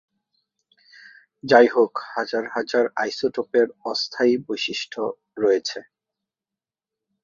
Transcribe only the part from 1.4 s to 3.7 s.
যাইহোক হাজার হাজার আইসোটোপের